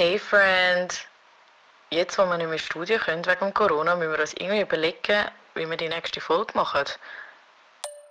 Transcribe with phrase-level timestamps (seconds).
[0.00, 0.90] Hey Friend,
[1.90, 5.68] jetzt wo wir nicht mehr Studio können wegen Corona, müssen wir uns irgendwie überlegen, wie
[5.68, 6.86] wir die nächste Folge machen.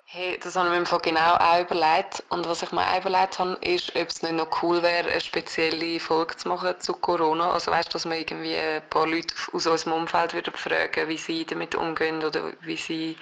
[0.05, 2.23] Hey, das habe ich mir genau auch überlegt.
[2.29, 5.19] Und was ich mir auch überlegt habe, ist, ob es nicht noch cool wäre, eine
[5.19, 7.53] spezielle Folge zu machen zu Corona.
[7.53, 11.17] Also weißt du, dass wir irgendwie ein paar Leute aus unserem Umfeld wieder fragen, wie
[11.17, 13.17] sie damit umgehen oder wie sie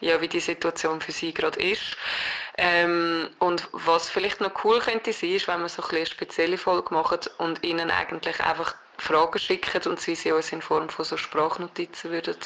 [0.00, 1.96] ja, wie die Situation für sie gerade ist.
[2.56, 6.56] Ähm, und was vielleicht noch cool könnte sein, ist, wenn wir so ein eine spezielle
[6.56, 11.04] Folge machen und ihnen eigentlich einfach Fragen schicken und sie sie uns in Form von
[11.04, 12.36] so Sprachnotizen würden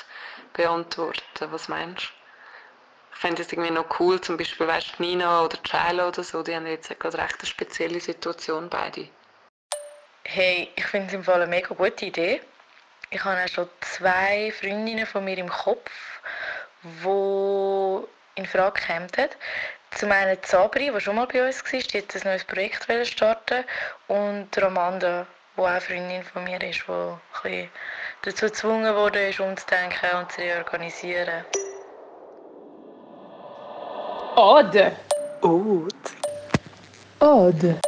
[0.55, 1.53] beantworten.
[1.53, 2.09] Was meinst du?
[3.13, 6.55] Ich fände es irgendwie noch cool, zum Beispiel, weißt Nina oder Chila oder so, die
[6.55, 9.09] haben jetzt gerade recht eine spezielle Situation beide.
[10.25, 12.41] Hey, ich finde es im Fall eine mega gute Idee.
[13.11, 15.91] Ich habe auch schon zwei Freundinnen von mir im Kopf,
[16.83, 19.09] die in Frage kämen.
[19.97, 23.65] Zum einen Sabri, die schon mal bei uns war, die jetzt ein neues Projekt starten
[24.07, 27.71] und Romanda, die auch eine Freundin von mir ist, die ein bisschen
[28.23, 31.45] dazu gezwungen wurde, umzudenken und zu reorganisieren.
[34.37, 34.97] Ode.
[35.43, 35.89] Ode.
[37.21, 37.81] Ode.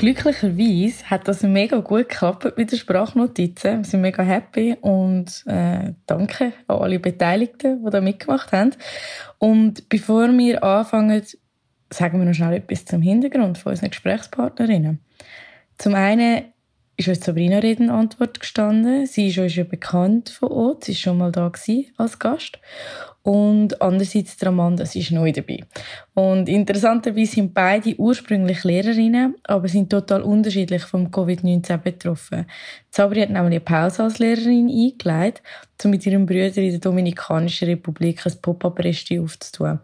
[0.00, 3.80] Glücklicherweise hat das mega gut geklappt mit den Sprachnotizen.
[3.80, 8.70] Wir sind mega happy und äh, danke an alle Beteiligten, die da mitgemacht haben.
[9.36, 11.22] Und bevor wir anfangen,
[11.92, 15.00] sagen wir noch schnell etwas zum Hintergrund von unseren Gesprächspartnerinnen.
[15.76, 16.44] Zum einen
[17.00, 19.06] ist uns Sabrina Reden Antwort gestanden.
[19.06, 21.50] Sie ist uns ja bekannt von uns, sie war schon mal da
[21.96, 22.58] als Gast.
[23.22, 25.64] Und andererseits der Amanda, sie ist neu dabei.
[26.14, 32.46] Und interessanterweise sind beide ursprünglich Lehrerinnen, aber sind total unterschiedlich vom Covid-19 betroffen.
[32.90, 35.42] Sabri hat nämlich eine Pause als Lehrerin eingeleitet,
[35.84, 39.80] um mit ihrem Bruder in der Dominikanischen Republik ein Pop-up-Resti aufzutun.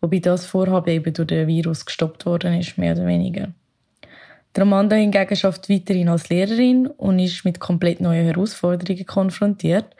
[0.00, 3.48] Wobei das Vorhaben eben durch den Virus gestoppt worden ist, mehr oder weniger.
[4.58, 9.94] Der Amanda hingegen schafft weiterhin als Lehrerin und ist mit komplett neuen Herausforderungen konfrontiert.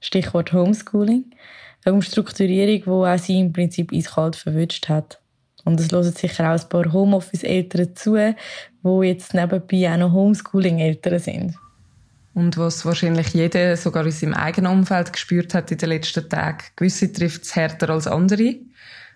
[0.00, 1.30] Stichwort Homeschooling
[1.86, 5.18] eine Umstrukturierung, die auch sie im Prinzip eiskalt verwünscht hat.
[5.64, 11.18] Und es hören sicher auch ein paar Homeoffice-Eltern zu, die jetzt nebenbei auch noch Homeschooling-Eltern
[11.18, 11.54] sind.
[12.34, 16.64] Und was wahrscheinlich jeder, sogar in seinem eigenen Umfeld, gespürt hat in den letzten Tagen.
[16.76, 18.56] Gewisse trifft es härter als andere.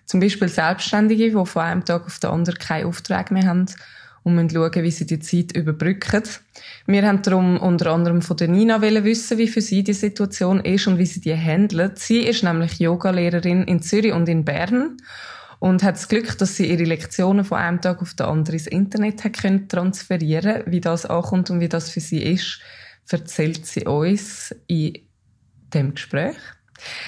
[0.05, 3.67] Zum Beispiel Selbstständige, die von einem Tag auf den anderen keine Aufträge mehr haben
[4.25, 6.23] und müssen schauen, wie sie die Zeit überbrücken.
[6.87, 10.87] Wir haben darum unter anderem von der Nina wissen, wie für sie die Situation ist
[10.87, 11.99] und wie sie die handelt.
[11.99, 14.97] Sie ist nämlich Yogalehrerin in Zürich und in Bern
[15.59, 18.67] und hat das Glück, dass sie ihre Lektionen von einem Tag auf den anderen ins
[18.67, 22.59] Internet hat können transferieren Wie das ankommt und wie das für sie ist,
[23.07, 24.97] erzählt sie uns in
[25.71, 26.37] dem Gespräch.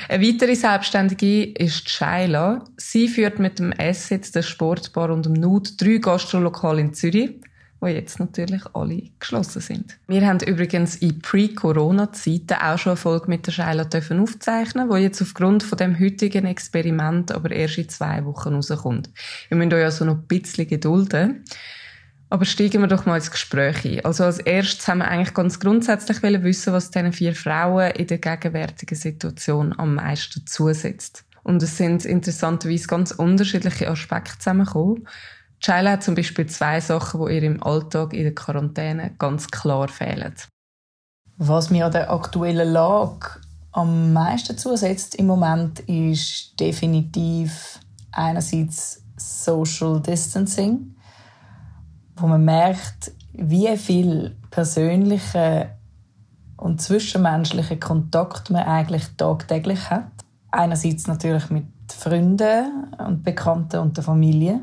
[0.10, 2.64] Eine weitere Selbstständige ist Shaila.
[2.78, 7.32] Sie führt mit dem Asset, der Sportbar und dem Nud drei Gastrolokale in Zürich,
[7.80, 9.98] wo jetzt natürlich alle geschlossen sind.
[10.08, 14.96] Wir haben übrigens in Pre-Corona-Zeiten auch schon eine Folge mit der Shaila dürfen aufzeichnen, wo
[14.96, 19.10] jetzt aufgrund von dem heutigen Experiment aber erst in zwei Wochen rauskommt.
[19.50, 21.44] Wir müssen euch also noch ein bisschen gedulden.
[22.30, 24.04] Aber steigen wir doch mal ins Gespräch ein.
[24.04, 28.18] Also als erstes haben wir eigentlich ganz grundsätzlich wissen, was diesen vier Frauen in der
[28.18, 31.24] gegenwärtigen Situation am meisten zusetzt.
[31.44, 35.08] Und es sind interessanterweise ganz unterschiedliche Aspekte zusammengekommen.
[35.62, 39.88] Chayla hat zum Beispiel zwei Sachen, die ihr im Alltag in der Quarantäne ganz klar
[39.88, 40.36] fehlen.
[41.38, 43.40] Was mir an der aktuellen Lage
[43.72, 47.80] am meisten zusetzt im Moment ist definitiv
[48.12, 50.97] einerseits Social Distancing
[52.18, 55.70] wo man merkt, wie viel persönliche
[56.58, 60.12] und zwischenmenschliche Kontakt man eigentlich tagtäglich hat.
[60.52, 64.62] Einerseits natürlich mit Freunden und Bekannten und der Familie.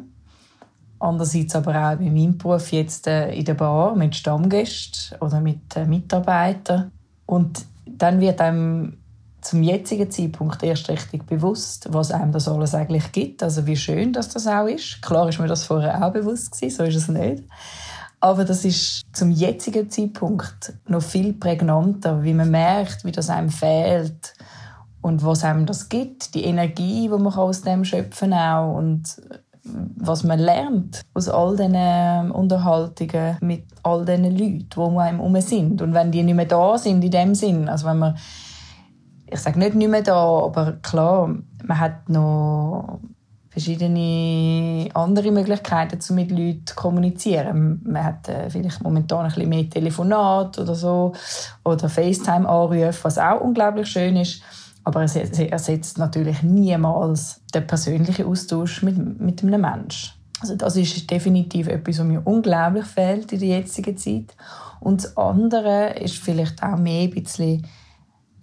[0.99, 5.77] Andererseits aber auch in meinem Beruf jetzt äh, in der Bar mit Stammgästen oder mit
[5.77, 6.91] äh, Mitarbeitern.
[7.27, 8.99] Und dann wird einem
[9.44, 13.43] zum jetzigen Zeitpunkt erst richtig bewusst, was einem das alles eigentlich gibt.
[13.43, 15.02] Also wie schön, dass das auch ist.
[15.02, 17.44] Klar ist mir das vorher auch bewusst gewesen, so ist es nicht.
[18.20, 23.50] Aber das ist zum jetzigen Zeitpunkt noch viel prägnanter, wie man merkt, wie das einem
[23.50, 24.32] fehlt
[25.02, 29.20] und was einem das gibt, die Energie, die man aus dem schöpfen kann auch und
[29.97, 35.40] was man lernt aus all diesen Unterhaltungen mit all diesen Leuten, die um einem herum
[35.43, 35.82] sind.
[35.82, 38.17] Und wenn die nicht mehr da sind in dem Sinn, also wenn man
[39.26, 41.35] ich sage nicht nicht mehr da, aber klar,
[41.65, 43.00] man hat noch
[43.55, 47.81] verschiedene andere Möglichkeiten, um mit Leuten zu kommunizieren.
[47.85, 51.12] Man hat äh, vielleicht momentan ein bisschen mehr Telefonat oder so
[51.65, 54.43] oder FaceTime-Anrufe, was auch unglaublich schön ist.
[54.82, 60.12] Aber es ersetzt natürlich niemals den persönlichen Austausch mit, mit einem Menschen.
[60.41, 64.35] Also das ist definitiv etwas, was mir unglaublich fehlt in der jetzigen Zeit.
[64.81, 67.65] Und das andere ist vielleicht auch mehr ein bisschen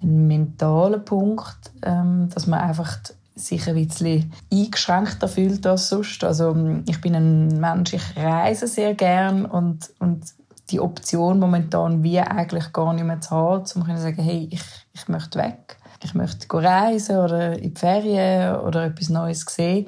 [0.02, 2.98] ein mentaler Punkt, ähm, dass man einfach
[3.36, 6.24] sich ein bisschen eingeschränkter fühlt als sonst.
[6.24, 6.56] Also
[6.86, 10.26] ich bin ein Mensch, ich reise sehr gern und, und
[10.70, 14.64] die Option momentan wie eigentlich gar nicht mehr zu haben, um zu sagen, hey, ich,
[14.94, 19.88] ich möchte weg, ich möchte reisen oder in die Ferien oder etwas Neues sehen.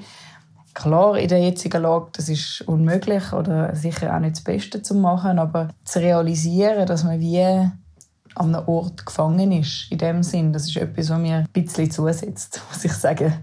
[0.74, 4.96] Klar, in der jetzigen Lage, das ist unmöglich oder sicher auch nicht das Beste zu
[4.96, 7.68] machen, aber zu realisieren, dass man wie
[8.36, 11.90] an einem Ort gefangen ist, in dem Sinn, das ist etwas, was mir ein bisschen
[11.92, 13.34] zusetzt, muss ich sagen.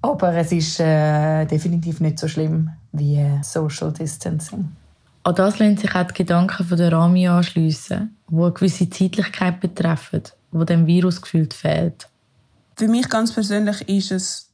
[0.00, 4.70] Aber es ist äh, definitiv nicht so schlimm wie Social Distancing.
[5.24, 9.60] An das lassen sich auch die Gedanken von der Rami anschliessen, die eine gewisse Zeitlichkeit
[9.60, 10.22] betreffen,
[10.52, 12.08] wo dem Virus gefühlt fehlt.
[12.76, 14.50] Für mich ganz persönlich ist es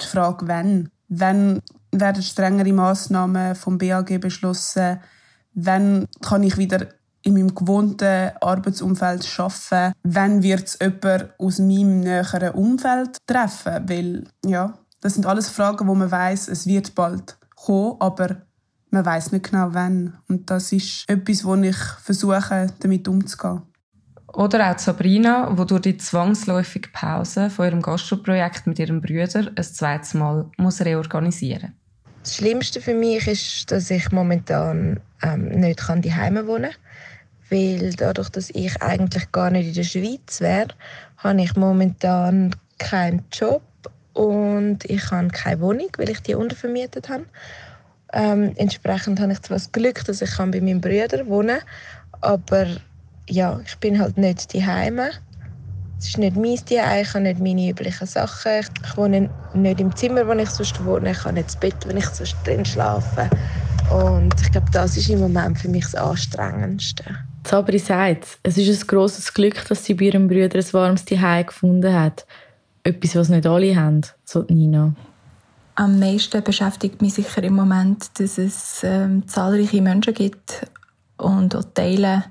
[0.00, 0.88] die Frage, wann.
[1.08, 1.60] Wann
[1.92, 4.98] werden strengere Massnahmen vom BAG beschlossen?
[5.54, 6.88] Wann kann ich wieder
[7.26, 9.94] in meinem gewohnten Arbeitsumfeld arbeiten?
[10.04, 13.88] Wann wird es jemand aus meinem näheren Umfeld treffen?
[13.88, 18.42] Weil, ja, das sind alles Fragen, wo man weiß, es wird bald kommen, aber
[18.90, 20.18] man weiß nicht genau wann.
[20.28, 23.62] Und das ist etwas, wo ich versuche, damit umzugehen.
[24.32, 29.64] Oder auch Sabrina, die durch die zwangsläufige Pause von ihrem Gastroprojekt mit ihrem Bruder ein
[29.64, 31.72] zweites Mal muss reorganisieren
[32.22, 36.80] Das Schlimmste für mich ist, dass ich momentan ähm, nicht daheim wohnen kann.
[37.50, 40.68] Weil dadurch, dass ich eigentlich gar nicht in der Schweiz wäre,
[41.18, 43.62] habe ich momentan keinen Job
[44.12, 47.26] und ich habe keine Wohnung, weil ich die untervermietet habe.
[48.12, 52.66] Ähm, entsprechend habe ich zwar das Glück, dass ich bei meinem Bruder wohnen kann, aber
[53.28, 55.10] ja, ich bin halt nicht die Heime.
[55.98, 58.60] Es ist nicht mein Zuhause, ich habe nicht meine üblichen Sachen.
[58.84, 61.12] Ich wohne nicht im Zimmer, wo ich sonst wohne.
[61.12, 63.28] Ich habe nicht das Bett, wo ich sonst drin schlafe.
[63.92, 67.04] Und ich glaube, das ist im Moment für mich das Anstrengendste.
[67.46, 71.44] Sabri sagt, es ist ein grosses Glück, dass sie bei ihrem Bruder ein warmes Zuhause
[71.44, 72.26] gefunden hat.
[72.82, 74.94] Etwas, was nicht alle haben, so Nina.
[75.74, 80.66] Am meisten beschäftigt mich sicher im Moment, dass es ähm, zahlreiche Menschen gibt
[81.18, 82.24] und auch Teile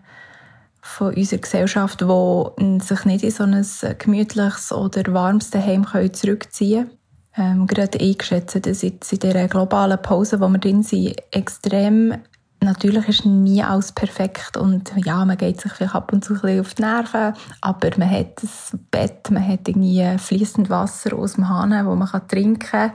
[0.81, 6.89] von unserer Gesellschaft, die sich nicht in so ein gemütliches oder warmes Heim zurückziehen
[7.35, 7.61] können.
[7.61, 12.15] Ähm, gerade eingeschätzt, dass jetzt in dieser globalen Pause, wo wir drin sind, extrem
[12.65, 16.41] Natürlich ist nie alles perfekt und ja, man geht sich vielleicht ab und zu ein
[16.41, 21.33] bisschen auf die Nerven, aber man hat das Bett, man hat irgendwie fließend Wasser aus
[21.33, 22.91] dem Hahn, wo man trinken kann.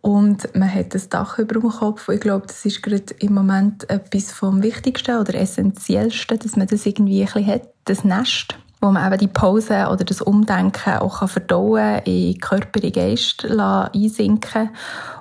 [0.00, 2.08] Und man hat das Dach über dem Kopf.
[2.08, 6.86] Ich glaube, das ist gerade im Moment etwas vom Wichtigsten oder Essentiellsten, dass man das
[6.86, 11.18] irgendwie ein bisschen hat, das Nest, wo man eben die Pause oder das Umdenken auch
[11.18, 14.70] kann verdauen in Körper, in Geist einsinken.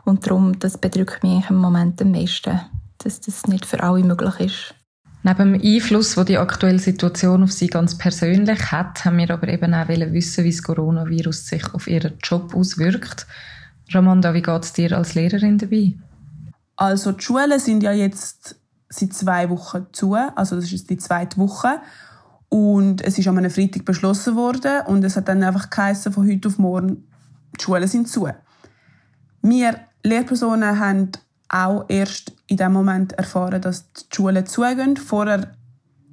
[0.06, 2.62] Und darum, das bedrückt mich im Moment am meisten,
[3.00, 4.76] dass das nicht für alle möglich ist.
[5.24, 9.48] Neben dem Einfluss, den die aktuelle Situation auf sie ganz persönlich hat, haben wir aber
[9.50, 13.28] eben auch wissen, wie das Coronavirus sich auf ihren Job auswirkt.
[13.92, 15.94] Ramanda, wie geht es dir als Lehrerin dabei?
[16.76, 18.56] Also die Schulen sind ja jetzt
[18.90, 21.82] seit zwei Wochen zu, also das ist die zweite Woche.
[22.50, 26.30] Und es ist an einem Freitag beschlossen worden und es hat dann einfach geheißen, von
[26.30, 27.06] heute auf morgen,
[27.60, 28.30] die Schulen sind zu.
[29.42, 31.12] Wir Lehrpersonen haben
[31.50, 34.98] auch erst in dem Moment erfahren, dass die Schulen zugehen.
[34.98, 35.52] Vorher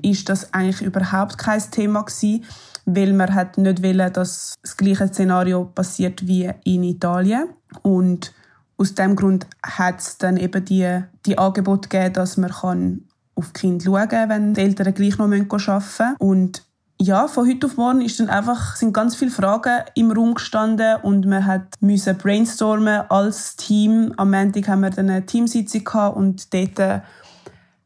[0.03, 2.45] ist das eigentlich überhaupt kein Thema gewesen,
[2.87, 7.49] weil man hat nicht wollen, dass das gleiche Szenario passiert wie in Italien.
[7.83, 8.33] Und
[8.77, 13.53] aus dem Grund hat es dann eben die, die Angebote gegeben, dass man kann auf
[13.53, 16.17] die Kinder schauen kann, wenn die Eltern gleich noch arbeiten müssen.
[16.19, 16.63] Und
[17.01, 20.97] ja, von heute auf morgen ist dann einfach, sind ganz viele Fragen im Raum gestanden
[21.03, 24.15] und man hat müssen brainstormen als Team.
[24.17, 27.01] Am Montag haben wir dann eine Teamsitzung gehabt und dort äh,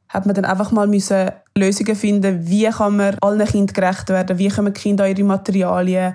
[0.08, 4.38] hat man dann einfach mal müssen Lösungen finden, wie kann man allen Kindern gerecht werden,
[4.38, 6.14] wie können die Kinder an ihre Materialien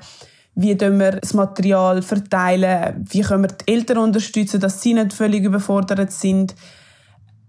[0.56, 5.44] wie wir das Material verteilen, wie können wir die Eltern unterstützen, dass sie nicht völlig
[5.44, 6.54] überfordert sind.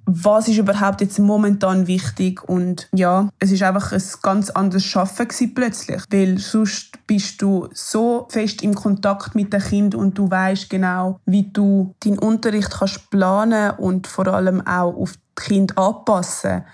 [0.06, 2.46] Was ist überhaupt jetzt momentan wichtig?
[2.46, 8.26] Und ja, es ist einfach ein ganz anderes Schaffen plötzlich, weil sonst bist du so
[8.30, 13.10] fest im Kontakt mit dem Kind und du weißt genau, wie du deinen Unterricht kannst
[13.10, 16.64] planen und vor allem auch auf die Kind anpassen.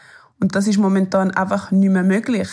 [0.41, 2.49] Und das ist momentan einfach nicht mehr möglich.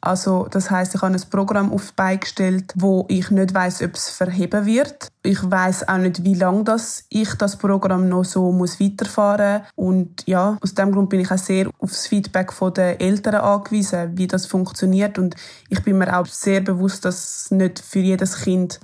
[0.00, 4.08] Also das heißt, ich habe ein Programm auf beigestellt, wo ich nicht weiß, ob es
[4.08, 5.08] verheben wird.
[5.22, 10.26] Ich weiß auch nicht, wie lange das ich das Programm noch so muss weiterfahren und
[10.26, 14.26] ja, aus dem Grund bin ich auch sehr auf das Feedback der Eltern angewiesen, wie
[14.26, 15.36] das funktioniert und
[15.68, 18.80] ich bin mir auch sehr bewusst, dass es nicht für jedes Kind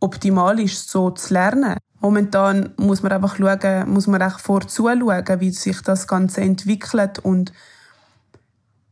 [0.00, 1.76] optimal ist, so zu lernen.
[2.00, 7.52] Momentan muss man einfach schauen, muss man auch vorzuschauen, wie sich das Ganze entwickelt und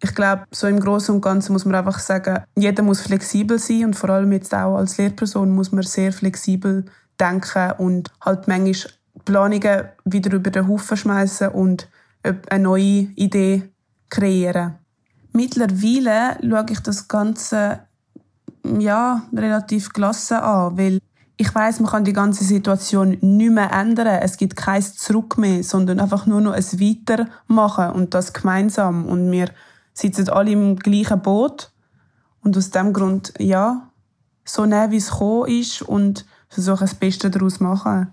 [0.02, 3.84] ich glaube, so im Großen und Ganzen muss man einfach sagen, jeder muss flexibel sein
[3.84, 6.84] und vor allem jetzt auch als Lehrperson muss man sehr flexibel
[7.20, 8.92] denken und halt manchmal
[9.24, 11.88] Planungen wieder über den Haufen schmeißen und
[12.50, 13.70] eine neue Idee
[14.10, 14.74] kreieren.
[15.32, 17.80] Mittlerweile schaue ich das Ganze
[18.64, 20.98] ja, relativ gelassen an, weil
[21.36, 24.20] ich weiß, man kann die ganze Situation nicht mehr ändern.
[24.20, 29.06] Es gibt kein Zurück mehr, sondern einfach nur noch ein Weitermachen und das gemeinsam.
[29.06, 29.48] Und wir
[29.92, 31.70] sitzen alle im gleichen Boot.
[32.42, 33.88] Und aus dem Grund, ja,
[34.44, 38.12] so nehmen, wie es gekommen ist und versuchen, das Beste daraus zu machen.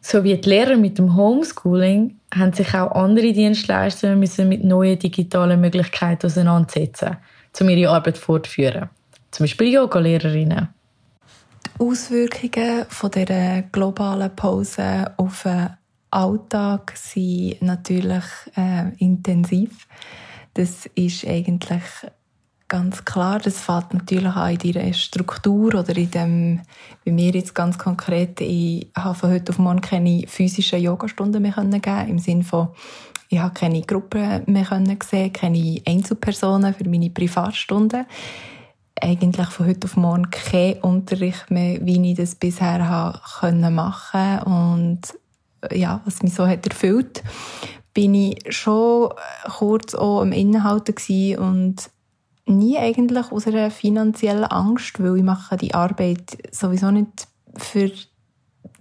[0.00, 4.98] So wie die Lehrer mit dem Homeschooling haben sich auch andere Dienstleister müssen mit neuen
[4.98, 7.18] digitalen Möglichkeiten auseinandersetzen,
[7.60, 8.88] um ihre Arbeit fortzuführen.
[9.30, 10.68] Zum Beispiel Yoga-Lehrerinnen.
[11.66, 15.70] Die Auswirkungen von dieser globalen Pause auf den
[16.10, 18.24] Alltag sind natürlich
[18.56, 19.86] äh, intensiv.
[20.54, 21.82] Das ist eigentlich
[22.72, 23.38] ganz klar.
[23.38, 26.60] Das fällt natürlich auch in ihrer Struktur oder in dem,
[27.04, 31.52] wie mir jetzt ganz konkret, ich habe von heute auf morgen keine physischen Yogastunden mehr
[31.52, 32.68] geben im Sinne von,
[33.28, 38.06] ich habe keine Gruppen mehr sehen, keine Einzelpersonen für meine Privatstunden.
[39.00, 45.00] Eigentlich von heute auf morgen kein Unterricht mehr, wie ich das bisher habe machen und
[45.70, 47.22] ja, was mich so hat erfüllt
[47.94, 49.10] bin ich schon
[49.58, 51.90] kurz auch am Innehalten und
[52.46, 57.90] nie eigentlich aus einer finanziellen Angst, weil ich mache die Arbeit sowieso nicht für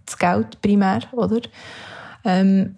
[0.05, 1.41] das Geld primär, oder?
[2.23, 2.77] Ähm,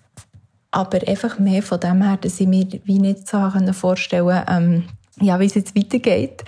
[0.72, 4.84] aber einfach mehr von dem her, dass ich mir wie nicht so vorstellen ähm,
[5.22, 6.44] ja, wie es jetzt weitergeht.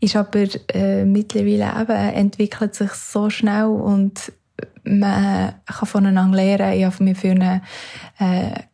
[0.00, 4.32] Ist aber äh, mittlerweile eben, entwickelt sich so schnell und
[4.84, 6.78] man kann voneinander lernen.
[6.78, 7.60] Ich habe mit vielen äh,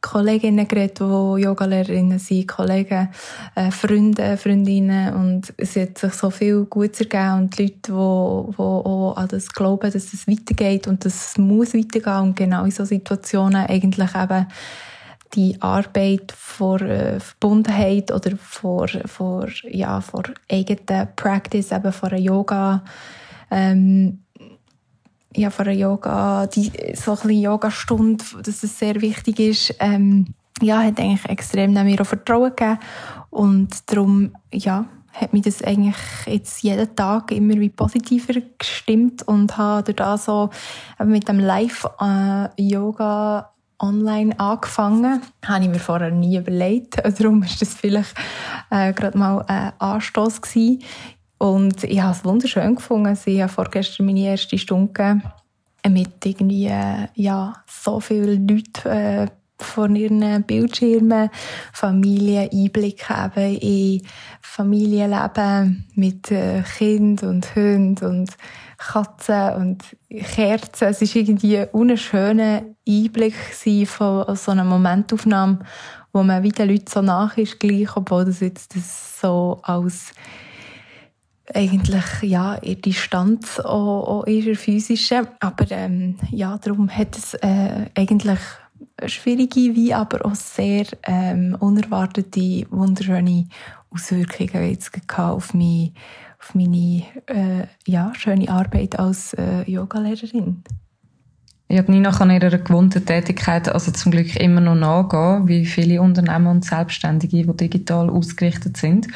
[0.01, 3.09] Kolleginnen geredet, die Yogalehrerinnen sind, Kollegen,
[3.55, 5.15] äh, Freunde, Freundinnen.
[5.15, 7.43] Und es hat sich so viel Gutes ergeben.
[7.43, 11.39] Und die Leute, die, die auch an das glauben, dass es weitergeht und dass es
[11.39, 12.23] muss weitergehen.
[12.23, 14.47] Und genau in solchen Situationen eigentlich eben
[15.35, 22.83] die Arbeit vor äh, Verbundenheit oder vor, vor, ja, vor eigenen Practice, eben vor Yoga,
[23.51, 24.21] ähm,
[25.37, 30.83] ja, von einer Yoga, die, so ein Yogastunde, dass es sehr wichtig ist, ähm, ja,
[30.83, 32.79] hat eigentlich extrem mir auch Vertrauen gegeben.
[33.31, 39.57] Und darum, ja, hat mich das eigentlich jetzt jeden Tag immer wie positiver gestimmt und
[39.57, 40.51] habe da so
[41.05, 42.51] mit dem Live-Yoga
[43.41, 43.45] äh,
[43.79, 45.21] online angefangen.
[45.45, 46.97] Habe ich mir vorher nie überlegt.
[47.19, 48.15] Darum ist das vielleicht
[48.71, 50.83] äh, gerade mal ein Anstoß gewesen.
[51.39, 53.19] Und ich habe es wunderschön gefunden.
[53.27, 55.21] Ich habe vorgestern meine erste Stunde
[55.89, 59.27] mit irgendwie, äh, ja, so vielen Leuten äh,
[59.59, 61.31] vor ihren Bildschirmen,
[61.73, 64.03] Familie Einblick haben in
[64.43, 68.31] Familienleben mit äh, Kind und Hund und
[68.79, 70.89] Katzen und Kerzen.
[70.89, 73.35] Es war irgendwie ein schöner Einblick
[73.87, 75.61] von so einer Momentaufnahme,
[76.13, 80.13] wo man wieder Leuten so nach ist, gleich, obwohl das jetzt das so als
[81.55, 85.29] eigentlich ja in Distanz auch, auch in der physischen.
[85.41, 88.39] Aber ähm, ja, darum hat es äh, eigentlich
[89.07, 93.49] schwierige, wie aber auch sehr ähm, unerwartete, wunderschöne
[93.91, 95.93] Auswirkungen jetzt auf, mich,
[96.41, 100.63] auf meine äh, ja, schöne Arbeit als äh, Yogalehrerin.
[101.69, 106.01] Ich habe Nina kann ihrer gewohnten Tätigkeit also zum Glück immer noch nachgehen, wie viele
[106.01, 109.09] Unternehmen und Selbstständige, die digital ausgerichtet sind.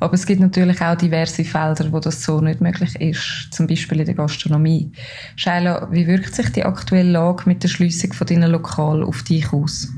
[0.00, 4.00] Aber es gibt natürlich auch diverse Felder, wo das so nicht möglich ist, zum Beispiel
[4.00, 4.90] in der Gastronomie.
[5.36, 9.52] Shaila, wie wirkt sich die aktuelle Lage mit der Schließung von deinen Lokal auf dich
[9.52, 9.88] aus?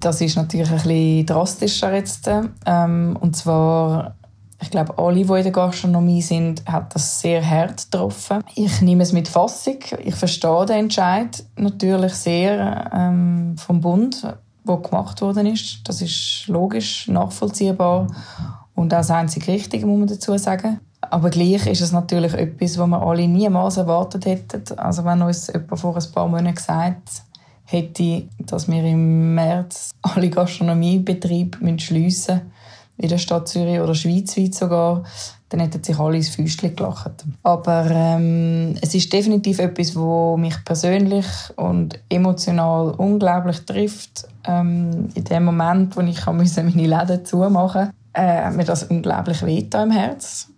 [0.00, 2.28] Das ist natürlich ein bisschen drastischer jetzt.
[2.66, 4.17] Ähm, und zwar
[4.60, 8.42] ich glaube, alle, die in der Gastronomie sind, hat das sehr hart getroffen.
[8.54, 9.78] Ich nehme es mit Fassung.
[10.02, 14.26] Ich verstehe den Entscheid natürlich sehr ähm, vom Bund,
[14.64, 15.80] wo gemacht worden ist.
[15.84, 18.08] Das ist logisch, nachvollziehbar
[18.74, 20.80] und auch das einzig Richtige, muss man dazu sagen.
[21.00, 24.78] Aber gleich ist es natürlich etwas, was wir alle niemals erwartet hätten.
[24.78, 27.22] Also wenn uns jemand vor ein paar Monaten gesagt
[27.64, 32.52] hätte, dass wir im März alle Gastronomiebetriebe schliessen müssen,
[32.98, 35.04] in der Stadt Zürich oder schweizweit sogar,
[35.48, 37.24] dann hätten sich alle ins Füßchen gelacht.
[37.42, 41.26] Aber ähm, es ist definitiv etwas, wo mich persönlich
[41.56, 44.28] und emotional unglaublich trifft.
[44.46, 49.44] Ähm, in dem Moment, wo ich meine Läden zumachen musste, äh, hat mir das unglaublich
[49.44, 50.48] weh im Herz.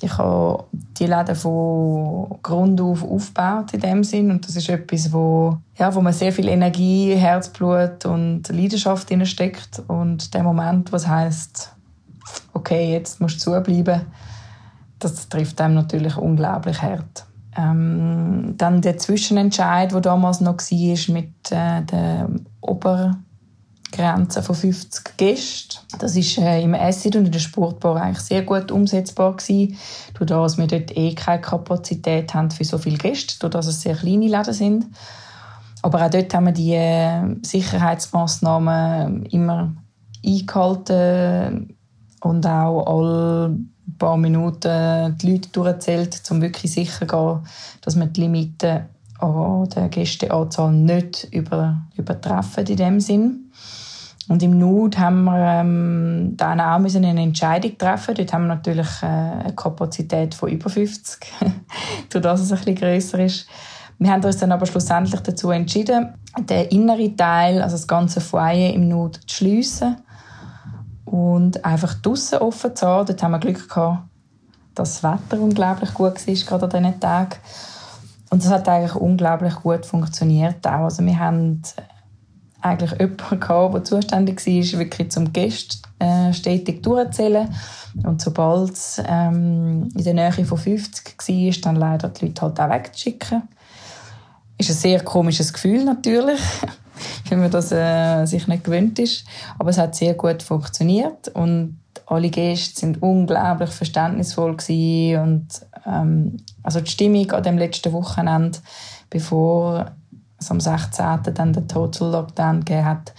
[0.00, 0.64] Ich habe
[0.98, 5.94] die Läden von Grund auf aufgebaut in dem Sinn und das ist etwas, wo, ja,
[5.94, 11.74] wo man sehr viel Energie, Herzblut und Leidenschaft steckt und der Moment, was heißt,
[12.54, 14.02] okay, jetzt musst du zubleiben,
[14.98, 17.26] das trifft einem natürlich unglaublich hart.
[17.56, 22.28] Ähm, dann der Zwischenentscheid, der damals noch war mit äh, der
[23.92, 25.78] Obergrenze von 50 Gästen.
[25.98, 29.76] Das ist äh, im Acid und in der Sportbar eigentlich sehr gut umsetzbar gewesen,
[30.18, 33.82] dadurch, dass wir dort eh keine Kapazität haben für so viele Gäste, dadurch, dass es
[33.82, 34.86] sehr kleine Läden sind.
[35.82, 39.74] Aber auch dort haben wir die äh, Sicherheitsmaßnahmen immer
[40.24, 41.76] eingehalten
[42.20, 43.58] und auch alle
[43.98, 47.40] paar Minuten die Leute durchzählt, um wirklich sicher zu gehen,
[47.82, 48.86] dass wir die Limite
[49.18, 53.51] an der Gästeanzahl nicht über, übertreffen in dem Sinn.
[54.28, 58.14] Und im Nut haben wir ähm, dann auch müssen eine Entscheidung treffen.
[58.14, 61.20] Dort haben wir natürlich äh, eine Kapazität von über 50,
[62.08, 63.46] dadurch, dass es ein bisschen grösser ist.
[63.98, 68.72] Wir haben uns dann aber schlussendlich dazu entschieden, den inneren Teil, also das ganze Foyer
[68.72, 69.96] im Nut zu schliessen
[71.04, 73.06] und einfach draußen offen zu haben.
[73.06, 74.04] Dort haben wir Glück gehabt,
[74.74, 77.36] dass das Wetter unglaublich gut war, gerade an diesen Tagen.
[78.30, 80.84] Und das hat eigentlich unglaublich gut funktioniert auch.
[80.84, 81.62] Also wir haben
[82.62, 87.54] eigentlich jemanden gehabt, der zuständig war, wirklich zum Gäste äh, stetig durchzählen.
[88.04, 92.60] Und sobald es ähm, in der Nähe von 50 war, dann leider die Leute halt
[92.60, 93.42] auch wegzuschicken.
[94.58, 96.40] Ist ein sehr komisches Gefühl natürlich.
[97.28, 99.24] wenn man das äh, sich nicht gewöhnt ist.
[99.58, 105.46] Aber es hat sehr gut funktioniert und alle Gäste sind unglaublich verständnisvoll gewesen und
[105.86, 108.58] ähm, also die Stimmung an dem letzten Wochenende,
[109.08, 109.92] bevor
[110.42, 111.34] es am 16.
[111.34, 113.12] dann den Total Lockdown gegeben hat,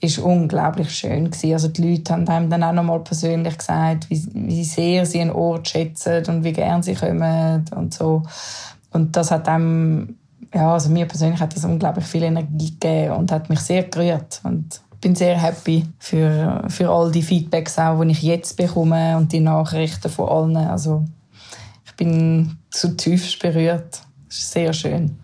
[0.00, 1.52] ist unglaublich schön gewesen.
[1.52, 5.20] Also die Leute haben einem dann auch noch mal persönlich gesagt, wie, wie sehr sie
[5.20, 8.22] einen Ort schätzen und wie gern sie kommen und so.
[8.90, 10.16] Und das hat einem
[10.54, 14.40] ja, also mir persönlich hat das unglaublich viel Energie gegeben und hat mich sehr gerührt.
[14.42, 19.16] Und ich bin sehr happy für, für all die Feedbacks auch, die ich jetzt bekomme
[19.16, 20.56] und die Nachrichten von allen.
[20.56, 21.04] Also
[21.84, 24.00] ich bin zutiefst berührt.
[24.28, 25.18] Das ist sehr schön.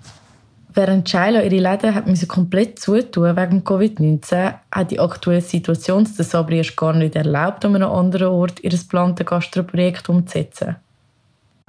[0.75, 6.31] Während Shiloh ihre Läden hat müssen komplett zutun wegen Covid-19, hat die aktuelle Situation das
[6.31, 10.77] Sabri erst gar nicht erlaubt, an einem anderen Ort ihr geplantes Gastroprojekt umzusetzen.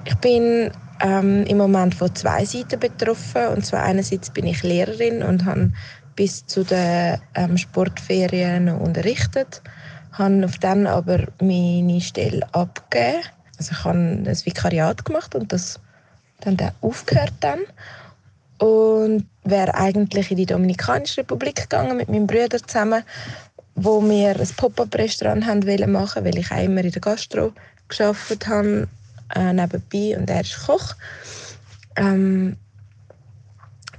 [0.06, 3.48] Ich bin ähm, im Moment von zwei Seiten betroffen.
[3.48, 5.72] Und zwar einerseits bin ich Lehrerin und habe
[6.16, 9.62] bis zu den ähm, Sportferien unterrichtet,
[10.12, 13.22] habe auf dann aber meine Stelle abgegeben.
[13.58, 15.80] Also ich habe ein Vikariat gemacht und das
[16.40, 17.60] dann aufgehört dann
[18.58, 23.02] und wäre eigentlich in die Dominikanische Republik gegangen mit meinem Bruder zusammen,
[23.74, 27.52] wo wir ein Pop-up-Restaurant haben wollen machen, weil ich auch immer in der Gastro
[27.88, 28.88] geschafft habe
[29.34, 30.94] äh, nebenbei und er ist Koch.
[31.96, 32.56] Ähm,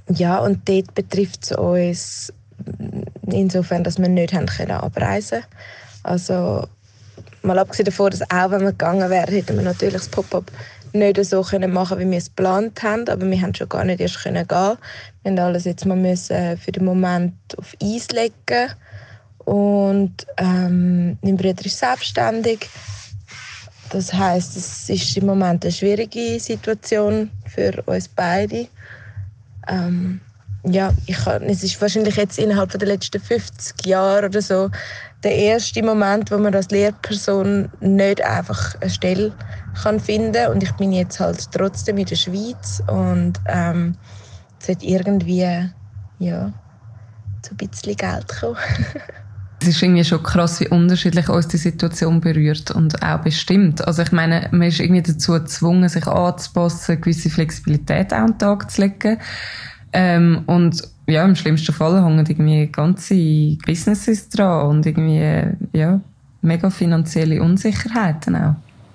[0.08, 2.32] ja, und dort betrifft es uns
[3.26, 5.42] insofern, dass wir nicht haben können abreisen
[6.02, 6.66] Also
[7.42, 10.50] mal abgesehen davon, dass auch wenn wir gegangen wären, hätten wir natürlich das Pop-up
[10.98, 14.00] nicht so können machen, wie wir es geplant haben, aber wir haben schon gar nicht
[14.00, 14.34] erst gehen.
[14.34, 14.78] Wir
[15.24, 18.70] haben alles jetzt mal müssen für den Moment auf Eis legen
[19.44, 22.68] und ähm, mein Bruder ist selbstständig
[23.90, 28.68] das heißt, es ist im Moment eine schwierige Situation für uns beide.
[29.68, 30.20] Ähm,
[30.68, 34.70] ja, ich kann, es ist wahrscheinlich jetzt innerhalb der letzten 50 Jahre oder so
[35.22, 39.32] der erste Moment, wo man als Lehrperson nicht einfach eine Stelle
[39.82, 43.96] kann finden und ich bin jetzt halt trotzdem in der Schweiz und ähm,
[44.60, 45.70] es wird irgendwie
[46.18, 46.52] ja
[47.42, 48.56] zu ein bisschen Geld kommen.
[49.58, 53.84] Es ist irgendwie schon krass, wie unterschiedlich uns die Situation berührt und auch bestimmt.
[53.84, 58.38] Also ich meine, man ist irgendwie dazu gezwungen, sich anzupassen, gewisse Flexibilität auch an den
[58.38, 59.18] Tag zu legen.
[59.98, 63.14] Ähm, und ja, im schlimmsten Fall hängen irgendwie ganze
[63.64, 66.00] Businesses dran und irgendwie, ja,
[66.42, 68.54] mega finanzielle Unsicherheiten auch.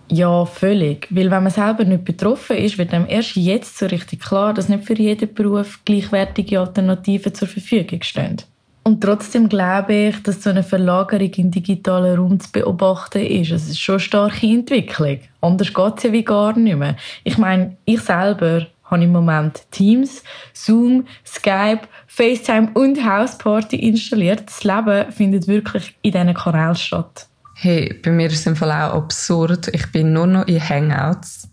[0.09, 1.07] Ja, völlig.
[1.09, 4.69] Weil wenn man selber nicht betroffen ist, wird einem erst jetzt so richtig klar, dass
[4.69, 8.37] nicht für jeden Beruf gleichwertige Alternativen zur Verfügung stehen.
[8.83, 13.51] Und trotzdem glaube ich, dass so eine Verlagerung in digitalen Raum zu beobachten ist.
[13.51, 15.19] Es ist schon eine starke Entwicklung.
[15.39, 16.95] Anders geht es ja wie gar nicht mehr.
[17.23, 20.23] Ich meine, ich selber habe im Moment Teams,
[20.54, 24.43] Zoom, Skype, FaceTime und Houseparty installiert.
[24.45, 27.27] Das Leben findet wirklich in diesen Kanälen statt.
[27.56, 29.69] Hey, bei mir ist es im Fall auch absurd.
[29.73, 31.50] Ich bin nur noch in Hangouts.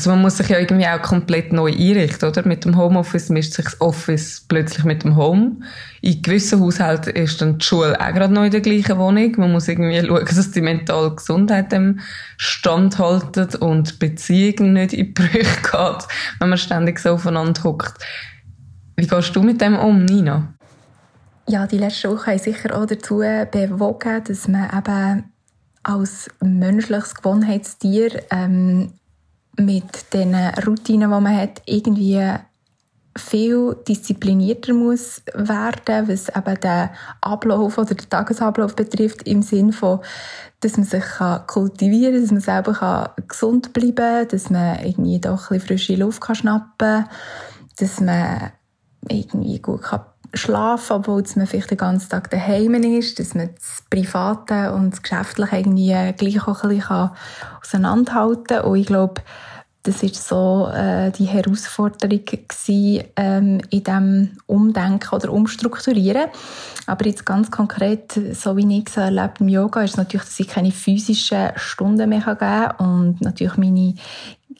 [0.00, 2.48] Also man muss sich ja irgendwie auch komplett neu einrichten, oder?
[2.48, 5.58] Mit dem Homeoffice mischt sich das Office plötzlich mit dem Home.
[6.00, 9.34] In gewissen Haushalten ist dann die Schule auch gerade noch in der gleichen Wohnung.
[9.36, 12.00] Man muss irgendwie schauen, dass die mentale Gesundheit dem
[12.38, 16.06] standhaltet und Beziehungen nicht in Brüche geht,
[16.38, 18.02] wenn man ständig so aufeinander hockt.
[18.96, 20.54] Wie gehst du mit dem um, Nina?
[21.46, 25.24] Ja, die letzten Wochen haben sicher auch dazu bewogen, dass man eben
[25.82, 28.94] als menschliches Gewohnheitstier ähm,
[29.60, 32.20] mit den Routinen, die man hat, irgendwie
[33.16, 40.00] viel disziplinierter muss werden, was eben den Ablauf oder den Tagesablauf betrifft, im Sinne von,
[40.60, 41.04] dass man sich
[41.46, 45.96] kultivieren kann, dass man selber gesund bleiben kann, dass man irgendwie doch ein bisschen frische
[45.96, 47.08] Luft schnappen kann,
[47.78, 48.52] dass man
[49.08, 50.00] irgendwie gut kann
[50.32, 55.02] schlafen, obwohl man vielleicht den ganzen Tag daheim ist, dass man das Private und das
[55.02, 57.10] Geschäftliche irgendwie gleich auch ein bisschen
[57.60, 58.64] auseinanderhalten kann.
[58.64, 59.22] Und ich glaube,
[59.82, 66.28] das war so äh, die Herausforderung gewesen, ähm, in diesem Umdenken oder Umstrukturieren.
[66.86, 70.40] Aber jetzt ganz konkret, so wie ich es erlebt im Yoga, ist es natürlich, dass
[70.40, 73.94] ich keine physischen Stunden mehr geben kann und natürlich meine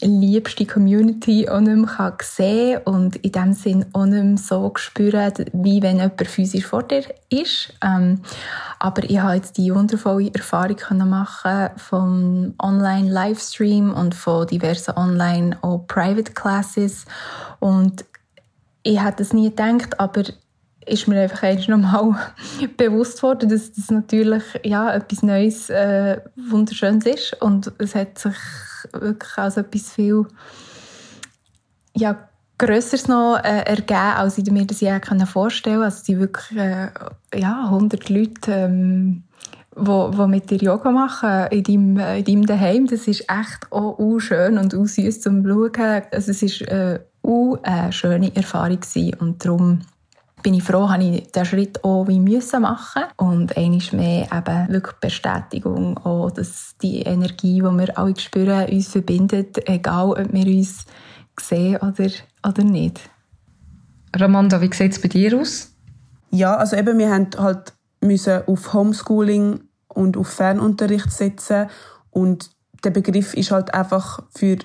[0.01, 5.33] liebste Community auch nicht mehr sehen und in dem Sinn auch nicht mehr so spüren,
[5.53, 7.73] wie wenn jemand physisch vor dir ist.
[7.83, 8.21] Ähm,
[8.79, 10.77] aber ich habe jetzt die wundervolle Erfahrung
[11.09, 17.05] machen vom Online-Livestream und von diversen Online- auch Private Classes
[17.59, 18.05] und
[18.83, 20.23] ich hätte es nie gedacht, aber
[20.85, 22.33] ist mir einfach einmal nochmal
[22.77, 28.35] bewusst worden, dass das natürlich ja, etwas Neues, äh, Wunderschönes ist und es hat sich
[28.93, 30.25] wirklich als etwas viel
[31.95, 35.85] ja, Grösseres noch äh, ergeben, als ich mir das je vorstellen konnte.
[35.85, 36.89] Also die wirklich äh,
[37.33, 39.23] ja, 100 Leute, ähm,
[40.27, 44.57] mit dir Yoga machen in deinem, äh, in deinem Daheim, das ist echt auch schön
[44.57, 46.03] und uh, süß zum Schauen.
[46.11, 48.79] Also es war äh, eine schöne Erfahrung
[49.19, 49.79] und darum
[50.41, 54.73] bin ich froh, habe ich diesen Schritt auch wie müssen machen und eines mehr eben
[54.73, 60.45] wirklich Bestätigung, auch, dass die Energie, die wir alle spüren, uns verbindet, egal ob wir
[60.45, 60.85] uns
[61.39, 62.09] sehen oder,
[62.47, 63.01] oder nicht.
[64.15, 65.73] Ramanda, wie sieht es bei dir aus?
[66.31, 71.67] Ja, also eben, wir haben halt müssen auf Homeschooling und auf Fernunterricht setzen
[72.09, 72.49] und
[72.83, 74.57] der Begriff ist halt einfach für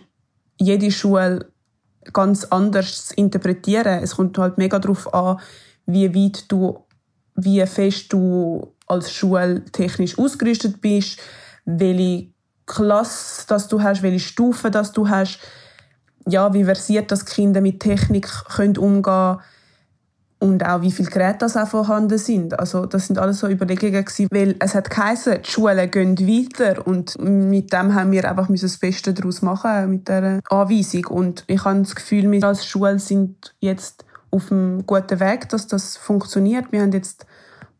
[0.58, 1.52] jede Schule
[2.12, 4.02] ganz anders zu interpretieren.
[4.02, 5.38] Es kommt halt mega darauf an,
[5.86, 6.84] wie weit du,
[7.34, 11.18] wie fest du als Schule technisch ausgerüstet bist,
[11.64, 12.28] welche
[12.66, 15.38] Klasse das du hast, welche Stufe das du hast,
[16.28, 19.38] ja, wie versiert das Kinder mit Technik können umgehen
[20.38, 22.58] und auch wie viele Geräte das auch vorhanden sind.
[22.58, 26.86] Also das sind alles so Überlegungen gewesen, weil es hat geheißen, die Schulen gehen weiter
[26.86, 31.64] und mit dem haben wir einfach das Beste daraus machen mit der Anweisung und ich
[31.64, 36.72] habe das Gefühl, wir als Schule sind jetzt auf einem guten Weg, dass das funktioniert.
[36.72, 37.26] Wir haben jetzt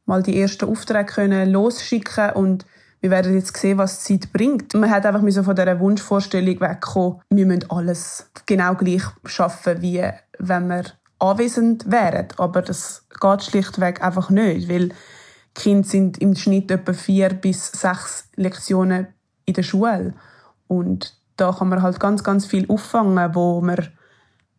[0.05, 2.65] mal die ersten Aufträge können losschicken und
[3.01, 4.75] wir werden jetzt sehen, was die Zeit bringt.
[4.75, 10.03] Man hat einfach von dieser Wunschvorstellung wegkommen, wir müssen alles genau gleich schaffen, wie
[10.39, 10.85] wenn wir
[11.19, 12.29] anwesend wären.
[12.39, 14.91] Aber das geht schlichtweg einfach nicht, weil
[15.55, 19.09] Kinder sind im Schnitt etwa vier bis sechs Lektionen
[19.45, 20.15] in der Schule.
[20.67, 23.89] Und da kann man halt ganz, ganz viel auffangen, wo man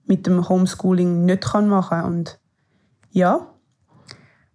[0.07, 2.05] mit dem Homeschooling nicht machen kann.
[2.05, 2.39] Und
[3.11, 3.47] ja,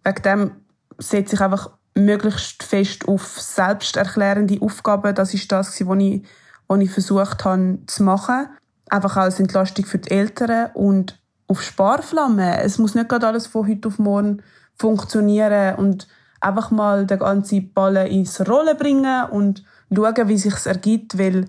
[0.05, 0.51] wegen dem
[0.99, 5.15] setze ich einfach möglichst fest auf selbsterklärende Aufgaben.
[5.15, 6.23] Das ist das, was ich,
[6.67, 8.49] was ich versucht habe zu machen.
[8.89, 12.55] Einfach als Entlastung für die Eltern und auf Sparflammen.
[12.61, 14.43] Es muss nicht gerade alles von heute auf morgen
[14.75, 16.09] funktionieren und
[16.41, 19.63] einfach mal den ganzen Ball ins Rollen bringen und
[19.95, 21.49] schauen, wie sich ergibt, weil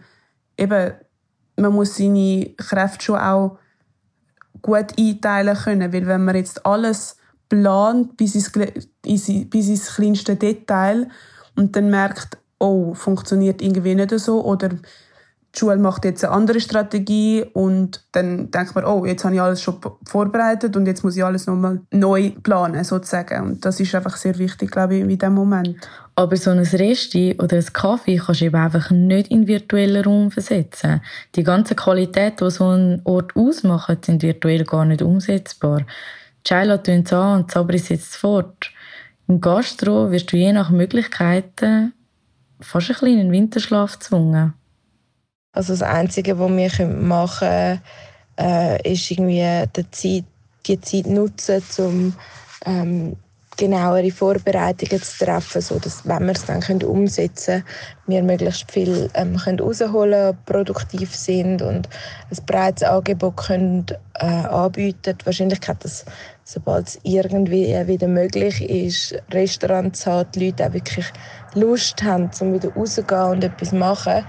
[0.58, 0.94] eben
[1.56, 3.58] man muss seine Kräfte schon auch
[4.64, 5.94] gut einteilen können.
[5.94, 7.18] Weil wenn man jetzt alles
[7.50, 11.08] plant bis ins, bis ins kleinste Detail
[11.56, 14.70] und dann merkt, oh, funktioniert irgendwie nicht so oder
[15.54, 19.42] die Schule macht jetzt eine andere Strategie und dann denkt man, oh, jetzt habe ich
[19.42, 23.44] alles schon vorbereitet und jetzt muss ich alles nochmal neu planen, sozusagen.
[23.44, 25.78] Und das ist einfach sehr wichtig, glaube ich, in diesem Moment.
[26.16, 30.32] Aber so ein Resti oder ein Kaffee kannst du eben einfach nicht in virtuellen Raum
[30.32, 31.02] versetzen.
[31.36, 35.82] Die ganzen Qualitäten, die so ein Ort ausmachen, sind virtuell gar nicht umsetzbar.
[36.44, 38.72] Chila tönt es an und Sabri setzt fort.
[39.28, 41.94] Im Gastro wirst du je nach Möglichkeiten
[42.60, 44.54] fast ein bisschen in den Winterschlaf gezwungen.
[45.54, 47.82] Also das Einzige, was wir machen können,
[48.40, 50.26] äh, ist irgendwie die Zeit,
[50.66, 52.16] die Zeit nutzen, um
[52.66, 53.16] ähm,
[53.58, 59.10] genauere Vorbereitungen zu treffen, sodass, wenn wir es dann können umsetzen können, wir möglichst viel
[59.14, 61.88] ähm, können rausholen produktiv sind und
[62.32, 63.86] ein breites Angebot können,
[64.16, 65.16] äh, anbieten.
[65.20, 66.06] Die Wahrscheinlichkeit, dass
[66.44, 71.06] sobald es irgendwie wieder möglich ist, Restaurants haben, die Leute auch wirklich
[71.54, 74.26] Lust haben, um wieder rauszugehen und etwas zu machen,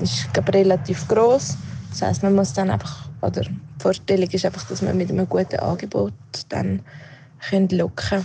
[0.00, 1.56] ist glaube relativ groß.
[1.90, 5.28] Das heißt, man muss dann einfach, oder die Vorstellung ist einfach, dass man mit einem
[5.28, 6.12] guten Angebot
[6.48, 6.82] dann
[7.70, 8.24] locken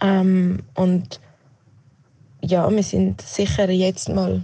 [0.00, 1.20] ähm, Und
[2.42, 4.42] ja, wir sind sicher jetzt mal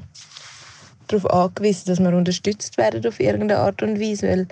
[1.08, 4.48] darauf angewiesen, dass wir unterstützt werden auf irgendeine Art und Weise, weil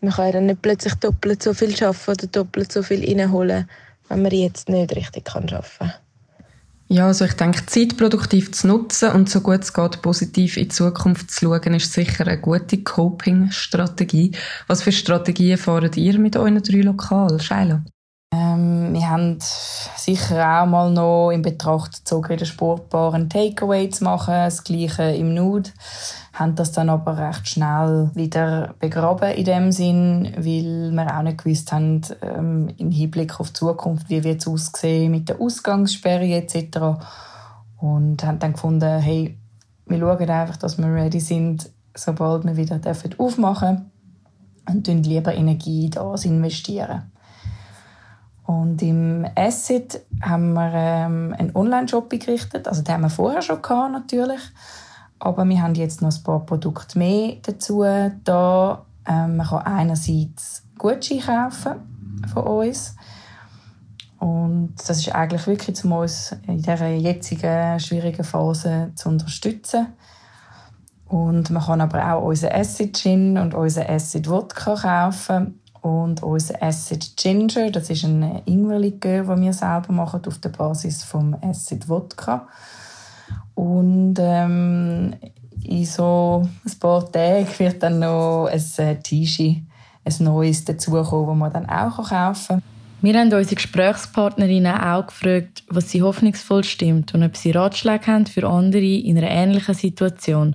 [0.00, 3.68] man kann ja dann nicht plötzlich doppelt so viel arbeiten oder doppelt so viel reinholen,
[4.08, 5.92] wenn man jetzt nicht richtig arbeiten kann.
[6.92, 10.64] Ja, also ich denke, Zeit produktiv zu nutzen und so gut es geht, positiv in
[10.64, 14.32] die Zukunft zu schauen, ist sicher eine gute Coping-Strategie.
[14.66, 17.82] Was für Strategien fahrt ihr mit euren drei Lokalen, Sheila?
[18.34, 19.38] Ähm, wir haben
[19.96, 24.62] sicher auch mal noch in Betracht gezogen, in der Sportbar ein Takeaway zu machen, das
[24.62, 25.70] Gleiche im Nude.
[26.32, 31.44] Haben das dann aber recht schnell wieder begraben in dem Sinn, weil wir auch nicht
[31.44, 36.34] gewusst haben, ähm, im Hinblick auf die Zukunft, wie wird es aussehen mit der Ausgangssperre
[36.34, 37.04] etc.
[37.78, 39.36] Und haben dann gefunden, hey,
[39.86, 42.80] wir schauen einfach, dass wir ready sind, sobald wir wieder
[43.18, 43.90] aufmachen
[44.66, 47.12] dürfen und lieber Energie in das investieren.
[48.44, 52.66] Und im Asset haben wir ähm, einen Online-Shop eingerichtet.
[52.66, 54.40] Also den haben wir vorher schon gehabt, natürlich.
[55.24, 57.84] Aber wir haben jetzt noch ein paar Produkte mehr dazu.
[58.24, 61.74] Da ähm, man kann einerseits Gutscheine kaufen
[62.32, 62.96] von uns.
[64.18, 69.86] Und das ist eigentlich wirklich, um uns in dieser jetzigen schwierigen Phase zu unterstützen.
[71.06, 76.60] Und man kann aber auch unseren Acid Gin und unseren Acid Wodka kaufen und unser
[76.60, 81.88] Acid Ginger, das ist ein Ingwerlikör, den wir selber machen auf der Basis vom Acid
[81.88, 82.48] Wodka.
[83.54, 85.14] Und ähm,
[85.64, 89.64] in so ein paar Tagen wird dann noch ein äh, Tischi,
[90.04, 92.62] ein neues dazukommen, das man dann auch kaufen kann.
[93.02, 98.26] Wir haben unsere Gesprächspartnerinnen auch gefragt, was sie hoffnungsvoll stimmt und ob sie Ratschläge haben
[98.26, 100.54] für andere in einer ähnlichen Situation.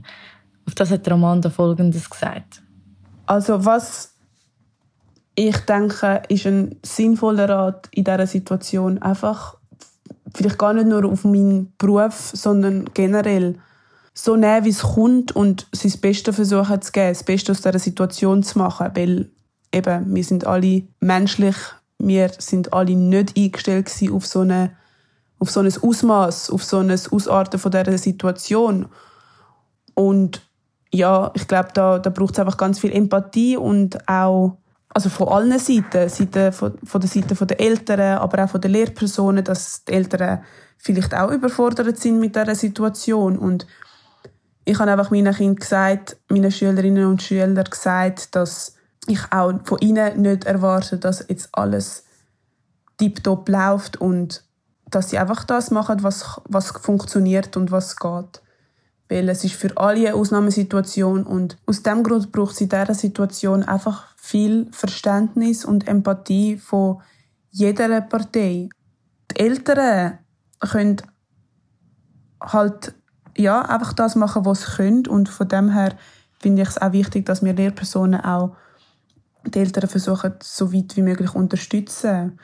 [0.66, 2.62] Auf das hat Amanda Folgendes gesagt.
[3.26, 4.14] Also was
[5.36, 9.57] ich denke, ist ein sinnvoller Rat in dieser Situation einfach,
[10.36, 13.56] vielleicht gar nicht nur auf meinen Beruf, sondern generell,
[14.14, 17.78] so nehmen, wie es kommt und sein Bestes versuchen zu geben, das Beste aus dieser
[17.78, 19.30] Situation zu machen, weil
[19.72, 21.56] eben, wir sind alle menschlich,
[22.00, 24.72] wir sind alle nicht eingestellt auf so eine
[25.40, 28.88] auf so ein Ausmaß, auf so ein Ausarten von dieser Situation.
[29.94, 30.42] Und
[30.92, 34.58] ja, ich glaube, da, da braucht es einfach ganz viel Empathie und auch
[34.98, 38.72] also von allen Seiten, Seite von, von der Seite der Eltern, aber auch von den
[38.72, 40.44] Lehrpersonen, dass die Eltern
[40.80, 43.38] vielleicht auch überfordert sind mit dieser Situation.
[43.38, 43.68] Und
[44.66, 48.74] ich habe einfach meinen Kindern gesagt, meinen Schülerinnen und Schülern gesagt, dass
[49.06, 52.04] ich auch von ihnen nicht erwarte, dass jetzt alles
[52.98, 54.44] tiptop läuft und
[54.90, 58.42] dass sie einfach das machen, was, was funktioniert und was geht.
[59.10, 62.96] Weil es ist für alle eine Ausnahmesituation und aus dem Grund braucht es in dieser
[62.96, 67.02] Situation einfach viel Verständnis und Empathie von
[67.50, 68.68] jeder Partei.
[69.32, 70.20] Die Eltern
[70.60, 70.98] können
[72.42, 72.94] halt
[73.38, 75.96] ja, einfach das machen, was sie können und von dem her
[76.40, 78.56] finde ich es auch wichtig, dass wir Lehrpersonen auch
[79.46, 82.38] die Eltern versuchen, so weit wie möglich zu unterstützen.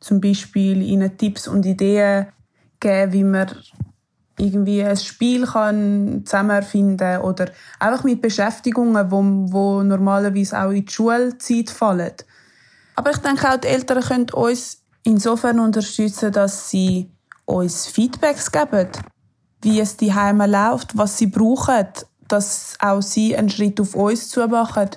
[0.00, 2.26] Zum Beispiel ihnen Tipps und Ideen
[2.78, 3.50] geben, wie man
[4.38, 7.46] irgendwie ein Spiel kann zusammen erfinden oder
[7.78, 12.12] einfach mit Beschäftigungen, wo, wo normalerweise auch in die Schulzeit fallen.
[12.94, 17.10] Aber ich denke auch, die Eltern können uns insofern unterstützen, dass sie
[17.44, 18.88] uns Feedbacks geben,
[19.62, 21.86] wie es die Heime läuft, was sie brauchen,
[22.28, 24.90] dass auch sie einen Schritt auf uns zu machen,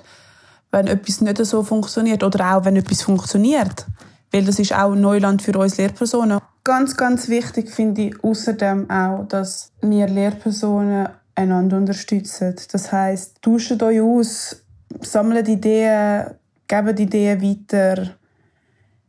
[0.70, 3.86] wenn etwas nicht so funktioniert oder auch wenn etwas funktioniert.
[4.32, 6.40] Weil das ist auch Neuland für uns Lehrpersonen.
[6.64, 12.56] Ganz, ganz wichtig finde ich außerdem auch, dass wir Lehrpersonen einander unterstützen.
[12.72, 14.62] Das heißt, tauscht euch aus,
[15.00, 16.34] sammelt Ideen,
[16.66, 18.16] gebt Ideen weiter,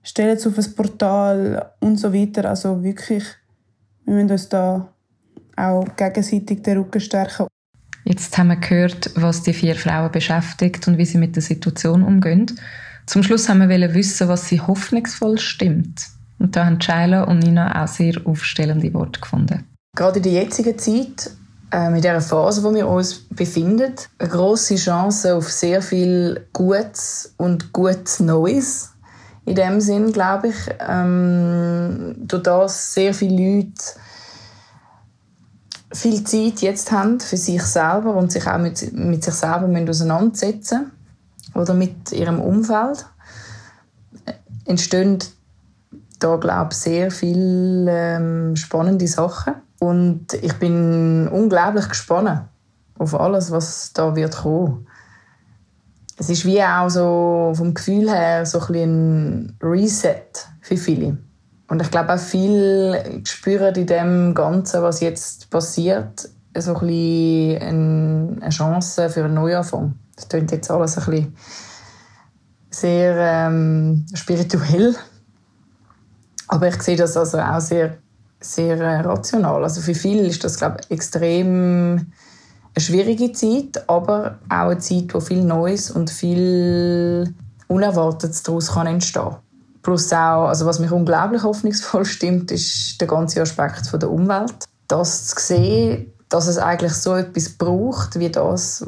[0.04, 2.50] stellt es auf ein Portal und so weiter.
[2.50, 3.24] Also wirklich,
[4.06, 4.94] wir müssen uns da
[5.56, 7.48] auch gegenseitig den Rücken stärken.
[8.04, 12.04] Jetzt haben wir gehört, was die vier Frauen beschäftigt und wie sie mit der Situation
[12.04, 12.46] umgehen.
[13.08, 16.08] Zum Schluss haben wir wissen, was sie hoffnungsvoll stimmt.
[16.40, 19.66] Und da haben Shaila und Nina auch sehr aufstellende Worte gefunden.
[19.96, 21.32] Gerade in der jetzigen Zeit,
[21.72, 27.34] äh, in dieser Phase, wo wir uns befinden, eine große Chance auf sehr viel Gutes
[27.38, 28.92] und Gutes Neues
[29.46, 30.56] in dem Sinn, glaube ich.
[30.88, 33.72] Ähm, durch das sehr viele Leute
[35.94, 39.90] viel Zeit jetzt haben für sich selber und sich auch mit, mit sich selber müssen
[39.90, 40.92] auseinandersetzen
[41.58, 43.06] oder mit ihrem Umfeld
[44.66, 45.20] entstehen
[46.20, 52.48] da glaube ich sehr viele ähm, spannende Sachen und ich bin unglaublich gespannt
[52.98, 54.88] auf alles, was da wird kommen.
[56.18, 60.24] Es ist wie auch so vom Gefühl her so ein, ein Reset
[60.62, 61.18] für viele.
[61.70, 67.62] Und ich glaube auch viel spüren in dem Ganzen, was jetzt passiert, so ein
[68.42, 69.94] eine Chance für einen Neuanfang.
[70.18, 71.36] Das klingt jetzt alles ein bisschen
[72.70, 74.96] sehr ähm, spirituell.
[76.48, 77.98] Aber ich sehe das also auch sehr,
[78.40, 79.64] sehr äh, rational.
[79.64, 82.08] Also für viele ist das, glaube ich, extrem
[82.76, 87.34] eine schwierige Zeit, aber auch eine Zeit, wo viel Neues und viel
[87.68, 89.36] Unerwartetes daraus kann entstehen.
[89.84, 94.66] Plus auch, also was mich unglaublich hoffnungsvoll stimmt, ist der ganze Aspekt von der Umwelt.
[94.88, 98.86] Das zu sehen, dass es eigentlich so etwas braucht, wie das,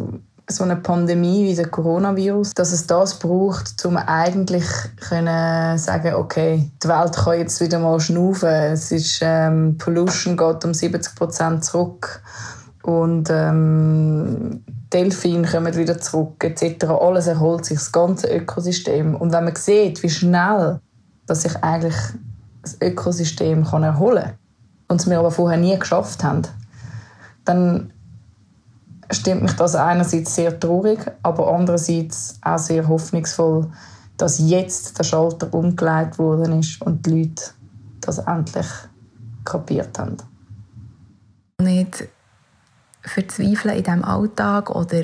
[0.52, 4.66] so eine Pandemie wie der Coronavirus, dass es das braucht, um eigentlich
[5.00, 8.50] können sagen, okay, die Welt kann jetzt wieder mal schnaufen.
[8.50, 12.22] Es ist ähm, Pollution geht um 70 Prozent zurück
[12.82, 16.86] und ähm, Delfine kommen wieder zurück etc.
[16.86, 19.16] Alles erholt sich, das ganze Ökosystem.
[19.16, 20.80] Und wenn man sieht, wie schnell
[21.30, 21.96] dass sich eigentlich
[22.64, 24.34] das Ökosystem kann erholen kann
[24.88, 26.42] und es wir aber vorher nie geschafft haben,
[27.46, 27.94] dann
[29.12, 33.68] stimmt mich das einerseits sehr traurig, aber andererseits auch sehr hoffnungsvoll,
[34.18, 37.44] dass jetzt der Schalter umgelegt worden ist und die Leute
[38.02, 38.68] das endlich
[39.46, 40.18] kapiert haben.
[41.62, 42.08] Nicht
[43.02, 45.04] verzweifeln in diesem Alltag oder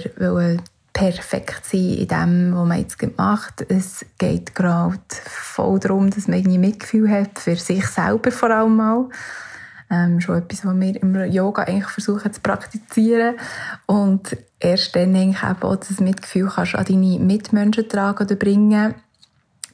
[0.93, 3.65] perfekt sein in dem, was man jetzt macht.
[3.69, 8.79] Es geht gerade voll darum, dass man irgendwie Mitgefühl hat für sich selber vor allem
[8.79, 9.09] auch.
[9.89, 13.35] Ähm, schon etwas, was wir im Yoga eigentlich versuchen zu praktizieren.
[13.85, 18.95] Und erst dann eigentlich auch das Mitgefühl kannst an deine Mitmenschen tragen oder bringen.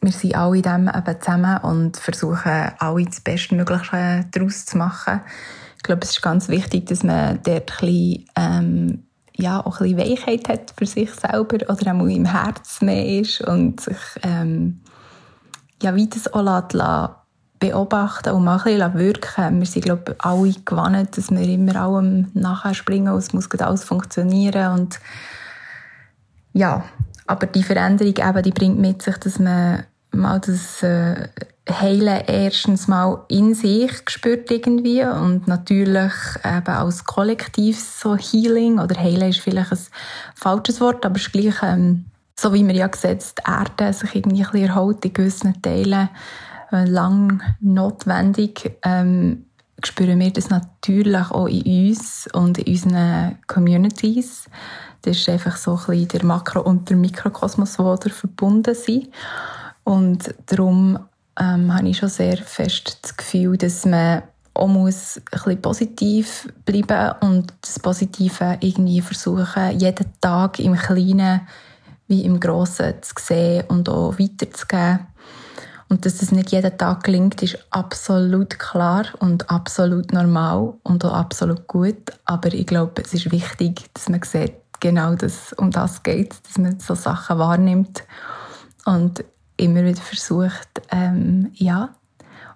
[0.01, 5.21] Wir sind alle in dem eben zusammen und versuchen, alle das Bestmögliche daraus zu machen.
[5.77, 9.03] Ich glaube, es ist ganz wichtig, dass man dort ein bisschen, ähm,
[9.35, 13.41] ja, auch ein bisschen Weichheit hat für sich selber oder auch im Herz mehr ist
[13.41, 14.81] und sich ähm,
[15.81, 16.75] ja, wie das auch lässt,
[17.61, 21.75] beobachten und mal ein bisschen wirken Wir sind, glaube ich, alle gewohnt, dass wir immer
[21.77, 24.99] allem nachher springen und es muss alles funktionieren und
[26.53, 26.83] ja,
[27.27, 31.29] aber die Veränderung eben, die bringt mit sich, dass man mal das äh,
[31.69, 36.11] Heilen erstens mal in sich spürt irgendwie und natürlich
[36.43, 39.79] eben als Kollektiv so Healing oder Heilen ist vielleicht ein
[40.35, 42.05] falsches Wort, aber es ist gleich, ähm,
[42.37, 46.09] so wie man ja sieht, die Erde sich irgendwie ein bisschen erholt in gewissen Teilen,
[46.71, 49.45] lang notwendig, ähm,
[49.83, 54.45] spüren wir das natürlich auch in uns und in unseren Communities.
[55.01, 59.09] Das ist einfach so ein bisschen der Makro- und der Mikrokosmos, die verbunden sind.
[59.83, 60.99] Und darum
[61.39, 66.53] ähm, habe ich schon sehr fest das Gefühl, dass man auch muss ein bisschen positiv
[66.65, 71.41] bleiben und das Positive irgendwie versuchen, jeden Tag im Kleinen
[72.07, 75.07] wie im Grossen zu sehen und auch weiterzugeben.
[75.91, 81.11] Und dass das nicht jeden Tag gelingt, ist absolut klar und absolut normal und auch
[81.11, 82.13] absolut gut.
[82.23, 86.57] Aber ich glaube, es ist wichtig, dass man sieht, genau das, um das geht, dass
[86.57, 88.05] man so Sachen wahrnimmt.
[88.85, 89.25] Und
[89.57, 91.93] immer wieder versucht, ähm, ja,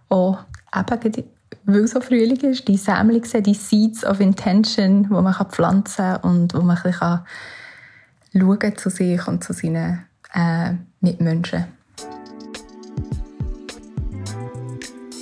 [0.08, 0.39] auch
[0.74, 1.26] eben,
[1.65, 6.21] weil so Frühling ist, die Sammlung die Seeds of Intention, wo man kann pflanzen kann
[6.21, 7.19] und wo man ein bisschen
[8.34, 11.75] schauen zu sich und zu seinen äh, Mitmenschen.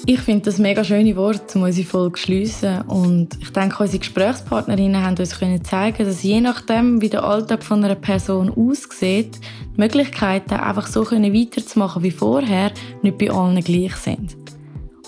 [0.06, 2.82] Ich finde das mega schöne Wort, um unsere Folge zu schliessen.
[2.82, 7.64] Und ich denke, unsere Gesprächspartnerinnen haben uns können zeigen, dass je nachdem, wie der Alltag
[7.64, 9.40] von einer Person aussieht,
[9.74, 14.36] die Möglichkeiten, einfach so weiterzumachen wie vorher, nicht bei allen gleich sind.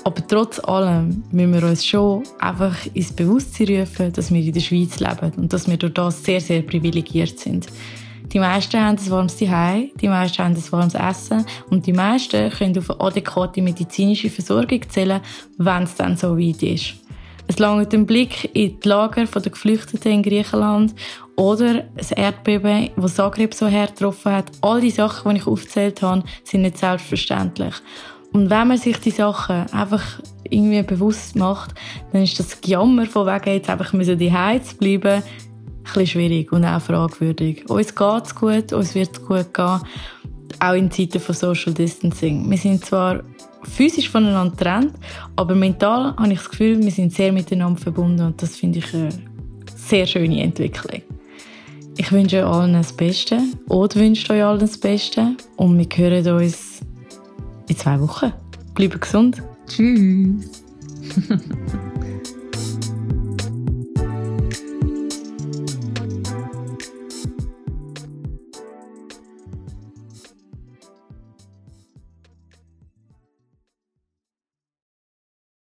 [0.05, 4.62] Aber trotz allem müssen wir uns schon einfach ins Bewusstsein rufen, dass wir in der
[4.62, 7.67] Schweiz leben und dass wir durch das sehr, sehr privilegiert sind.
[8.35, 12.49] Die meisten haben ein warmes Zuhause, die meisten haben ein warmes Essen und die meisten
[12.49, 15.21] können auf eine adäquate medizinische Versorgung zählen,
[15.57, 16.95] wenn es dann so weit ist.
[17.47, 20.93] Es langt ein Blick in die Lager der Geflüchteten in Griechenland
[21.38, 24.51] oder das Erdbeben, das Zagreb so hart getroffen hat.
[24.59, 27.75] All die Sachen, die ich aufgezählt habe, sind nicht selbstverständlich.
[28.33, 30.03] Und wenn man sich die Sachen einfach
[30.43, 31.73] irgendwie bewusst macht,
[32.11, 35.23] dann ist das Gejammer von wegen jetzt einfach müssen die zu bleiben,
[35.86, 37.69] bisschen schwierig und auch fragwürdig.
[37.69, 39.79] Uns geht es gut, uns wird es gut gehen.
[40.59, 42.49] auch in Zeiten von Social Distancing.
[42.49, 43.23] Wir sind zwar
[43.63, 44.93] physisch voneinander getrennt,
[45.36, 48.93] aber mental habe ich das Gefühl, wir sind sehr miteinander verbunden und das finde ich
[48.93, 49.09] eine
[49.75, 51.01] sehr schöne Entwicklung.
[51.97, 53.39] Ich wünsche euch allen das Beste.
[53.69, 56.81] Ode wünscht euch allen das Beste und wir hören uns
[57.69, 58.33] in zwei Wochen.
[58.73, 59.41] Bleibt gesund.
[59.67, 60.63] Tschüss.